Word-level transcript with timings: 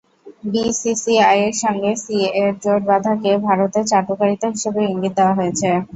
বিসিসিআইয়ের 0.51 1.55
সঙ্গে 1.63 1.91
সিএ-এর 2.03 2.51
জোট 2.63 2.81
বাঁধাকে 2.89 3.31
ভারতের 3.47 3.85
চাটুকারিতা 3.91 4.47
হিসেবেও 4.53 4.89
ইঙ্গিত 4.89 5.13
দেওয়া 5.17 5.37
হয়েছে। 5.39 5.69